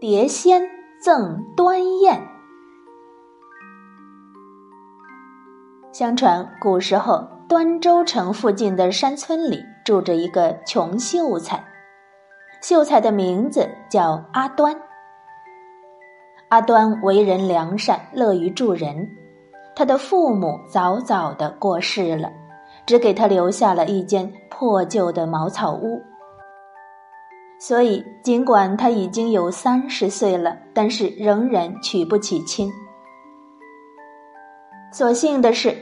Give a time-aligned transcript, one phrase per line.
[0.00, 0.62] 蝶仙
[0.98, 2.26] 赠端砚。
[5.92, 11.62] 相传古时候，端州城附近的山村里住着一个穷秀才，
[12.62, 14.74] 秀才的名字叫阿端。
[16.48, 19.06] 阿端为人良善，乐于助人。
[19.76, 22.32] 他的父母早早的过世了，
[22.86, 26.00] 只给他留下了一间破旧的茅草屋。
[27.60, 32.72] 所以，尽管他已经有三十岁了，但是仍然娶不起亲。
[34.90, 35.76] 所幸的是，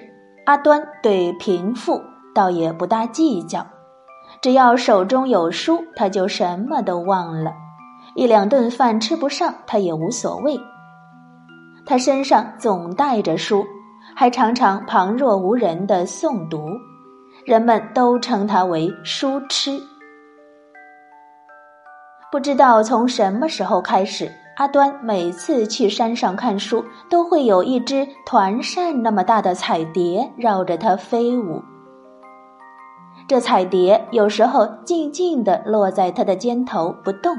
[0.45, 2.03] 阿端对贫富
[2.34, 3.65] 倒也不大计较，
[4.43, 7.53] 只要手中有书，他就什么都忘了；
[8.17, 10.59] 一两顿饭吃不上，他也无所谓。
[11.87, 13.65] 他身上总带着书，
[14.17, 16.59] 还常常旁若无人的诵读，
[17.47, 19.81] 人们都称他为书痴。
[22.31, 31.62] 不知道从什么时候开始，阿端每次去山上看书，都会有一只团扇那么大的彩蝶绕着他飞舞。
[33.27, 37.35] 这彩蝶有时候静静地落在他的肩头不动，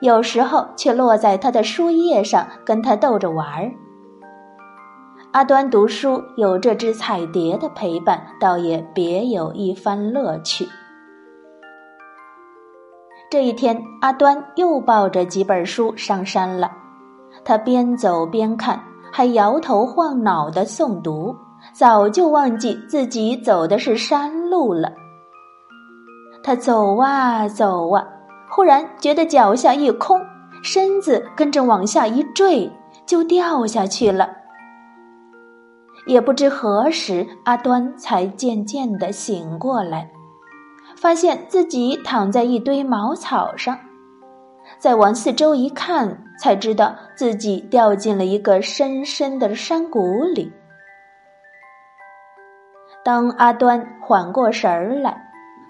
[0.00, 3.72] 有时候却落在他的书页上跟他逗着玩儿。
[5.32, 10.68] 阿端读书有这只彩蝶的陪伴，倒也别有一番乐趣。
[13.30, 16.68] 这一天，阿端又抱着几本书上山了。
[17.44, 21.36] 他边走边看，还摇头晃脑的诵读，
[21.72, 24.92] 早就忘记自己走的是山路了。
[26.42, 28.04] 他走啊走啊，
[28.50, 30.20] 忽然觉得脚下一空，
[30.60, 32.68] 身子跟着往下一坠，
[33.06, 34.28] 就掉下去了。
[36.06, 40.10] 也不知何时，阿端才渐渐的醒过来。
[41.00, 43.78] 发现自己躺在一堆茅草上，
[44.78, 50.52] 再往四周一看，才知道自己掉进了一个深深的山谷里。
[53.02, 55.16] 当阿端缓过神儿来，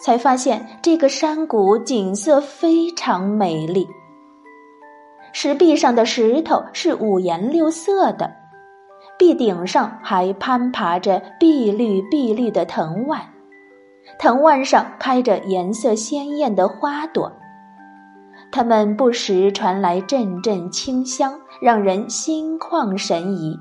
[0.01, 3.87] 才发现这个山谷景色非常美丽。
[5.33, 8.29] 石壁上的石头是五颜六色的，
[9.17, 13.30] 壁顶上还攀爬着碧绿碧绿的藤蔓。
[14.21, 17.33] 藤蔓上开着颜色鲜艳的花朵，
[18.53, 23.59] 它们不时传来阵阵清香，让人心旷神怡。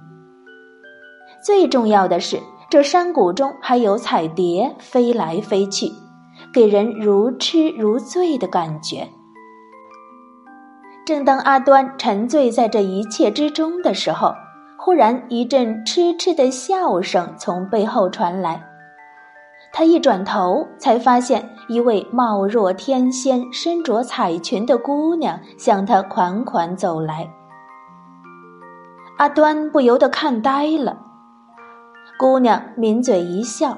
[1.41, 5.93] 最重要的是，这山谷中还有彩蝶飞来飞去，
[6.53, 9.07] 给人如痴如醉的感觉。
[11.05, 14.33] 正当阿端沉醉在这一切之中的时候，
[14.77, 18.68] 忽然一阵痴痴的笑声从背后传来。
[19.71, 27.29] 他一转头，才发现一位貌若天仙、身着彩裙的姑娘向他款款走来。
[29.17, 30.97] 阿端不由得看呆了。
[32.17, 33.77] 姑娘抿嘴一笑，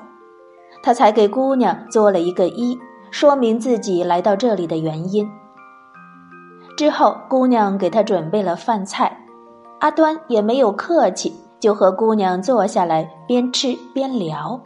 [0.82, 2.80] 他才给姑娘作了一个揖，
[3.12, 5.30] 说明自己来到这里的原因。
[6.78, 9.26] 之后，姑娘给他准备了饭菜，
[9.80, 14.60] 阿端也没有客气，就和姑娘坐下来，边吃边聊。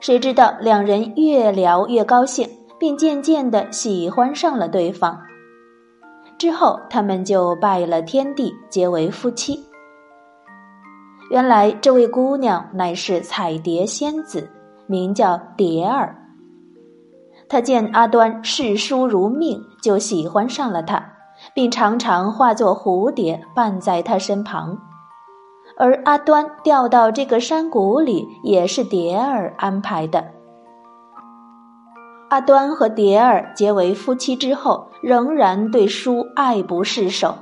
[0.00, 5.20] 谁知道两人越聊越高兴，并渐渐的喜欢上了对方。
[6.38, 9.62] 之后，他们就拜了天地，结为夫妻。
[11.30, 14.50] 原来，这位姑娘乃是彩蝶仙子，
[14.86, 16.16] 名叫蝶儿。
[17.46, 21.12] 她见阿端视书如命，就喜欢上了他，
[21.54, 24.78] 并常常化作蝴蝶伴在他身旁。
[25.80, 30.22] 而阿端掉到这个山谷里，也是蝶儿安排的。
[32.28, 37.34] 阿端和蝶儿结为夫妻之后，仍然对书爱不释手。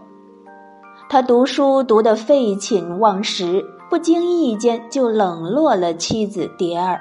[1.08, 7.00] 他读书读得废寝忘食，不经意间就冷落了妻子蝶儿。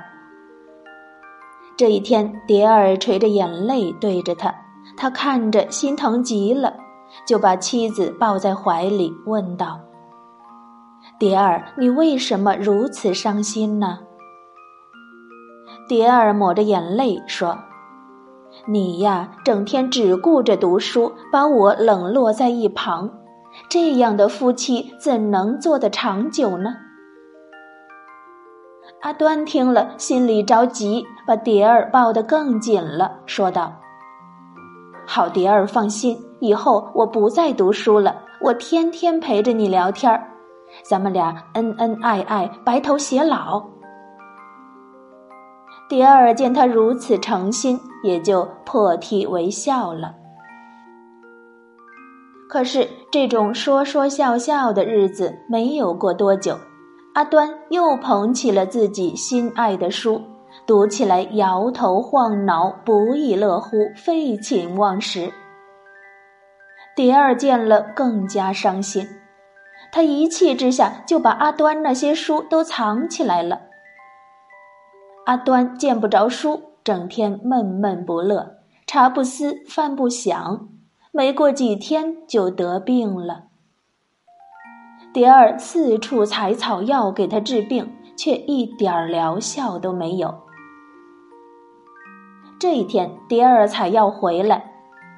[1.77, 4.51] 这一天，蝶儿垂着眼泪对着他，
[4.97, 6.73] 他看着心疼极了，
[7.27, 9.79] 就把妻子抱在怀里，问道。
[11.19, 13.97] 蝶儿，你为什么如此伤心呢？
[15.87, 17.57] 蝶儿抹着眼泪说
[18.69, 23.09] ：“你呀，整天只顾着读书，把我冷落在一旁，
[23.67, 26.75] 这样的夫妻怎能做得长久呢？”
[29.01, 33.73] 阿端听了，心里着急，把蝶儿抱得更紧了，说道
[35.07, 40.23] ：“好，蝶儿放心，以后我不再读书了，我天天陪着你聊天儿。”
[40.83, 43.63] 咱们俩恩恩爱爱，白头偕老。
[45.89, 50.15] 蝶儿见他如此诚心，也就破涕为笑了。
[52.49, 56.57] 可是这种说说笑笑的日子没有过多久，
[57.13, 60.21] 阿端又捧起了自己心爱的书，
[60.65, 65.31] 读起来摇头晃脑，不亦乐乎，废寝忘食。
[66.95, 69.05] 蝶儿见了更加伤心，
[69.91, 73.61] 他一气之下就把阿端那些书都藏起来了。
[75.25, 80.69] 阿端见不着书，整天闷闷不乐，茶不思饭不想。
[81.11, 83.45] 没过几天就得病了。
[85.13, 90.43] 蝶儿四处采草药给他治病，却一点儿疗效都没有。
[92.59, 94.71] 这一天，蝶儿采药回来，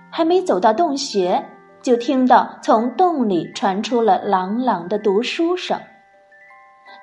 [0.09, 1.45] 还没走到洞穴，
[1.81, 5.79] 就听到从洞里传出了朗朗的读书声。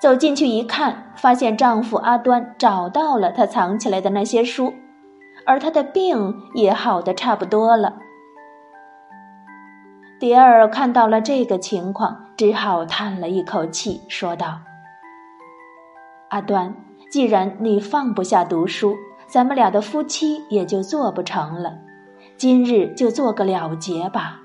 [0.01, 4.75] 走进去一看，发现丈夫阿端找到了他藏起来的那些书，
[5.47, 7.95] 而他的病也好的差不多了。
[10.19, 14.61] 蝶儿看到了这个情况，只好叹了一口气，说道
[16.31, 16.75] ：“阿端，
[17.11, 18.97] 既然你放不下读书，
[19.27, 21.75] 咱们俩的夫妻也就做不成了。
[22.37, 24.41] 今日就做个了结吧。”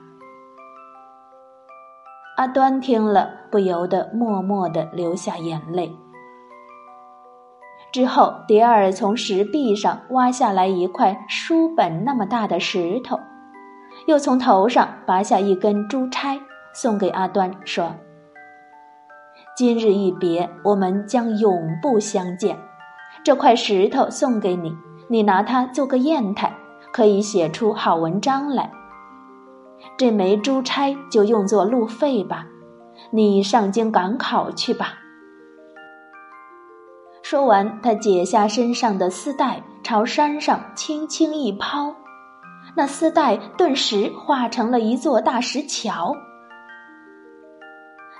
[2.37, 5.91] 阿端听了，不由得默默的流下眼泪。
[7.91, 13.19] 之后，蝶儿从石壁上挖下来一块书本那么大的石头。
[14.07, 16.39] 又从头上拔下一根珠钗，
[16.73, 17.93] 送给阿端，说
[19.55, 22.57] ：“今日一别，我们将永不相见。
[23.23, 24.73] 这块石头送给你，
[25.09, 26.55] 你拿它做个砚台，
[26.93, 28.71] 可以写出好文章来。
[29.97, 32.45] 这枚珠钗就用作路费吧，
[33.11, 34.97] 你上京赶考去吧。”
[37.23, 41.95] 说完，他解下身上的丝带，朝山上轻轻一抛。
[42.75, 46.15] 那丝带顿时化成了一座大石桥，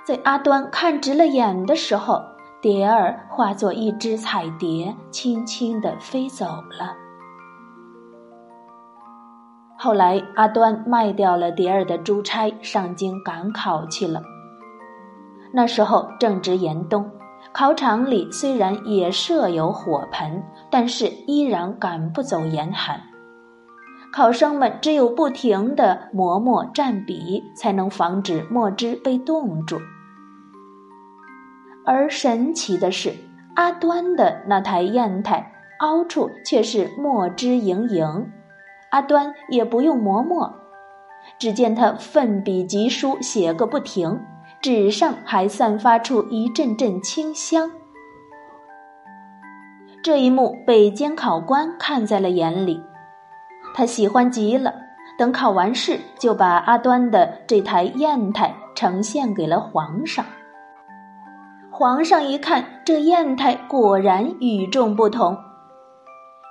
[0.04, 2.22] 在阿端看直了眼的时候，
[2.60, 6.96] 蝶儿化作一只彩蝶，轻轻地飞走了。
[9.84, 14.22] 后来，阿端卖掉了蝶儿的珠钗，上京赶考去了。
[15.52, 17.10] 那时候正值严冬，
[17.52, 20.40] 考场里虽然也设有火盆，
[20.70, 23.00] 但是依然赶不走严寒。
[24.12, 29.80] 考生们只有不停地磨墨蘸笔，才能防止墨汁被冻住。
[31.84, 33.12] 而神奇的是，
[33.56, 38.30] 阿端的那台砚台凹处却是墨汁盈盈，
[38.92, 40.52] 阿端也不用磨墨，
[41.38, 44.20] 只见他奋笔疾书，写个不停，
[44.60, 47.70] 纸上还散发出一阵阵清香。
[50.02, 52.78] 这一幕被监考官看在了眼里。
[53.74, 54.74] 他喜欢极了，
[55.16, 60.22] 等考完试，就把阿端的这台砚台呈现给了皇上。
[61.70, 65.34] 皇上一看，这砚台果然与众不同，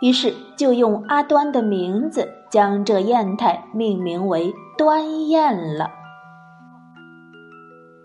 [0.01, 5.91] 于是就用阿端的名字将这砚台命名为“端砚”了。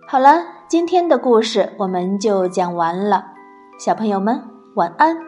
[0.07, 3.25] 好了，今天的故事我们就讲完了，
[3.79, 4.41] 小朋友们
[4.75, 5.26] 晚安。